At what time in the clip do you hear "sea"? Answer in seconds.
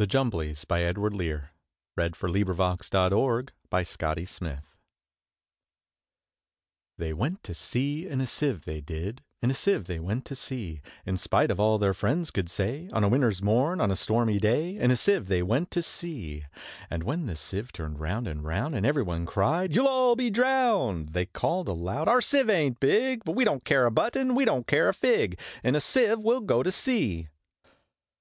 7.54-8.08, 10.34-10.80, 15.84-16.46, 26.72-27.28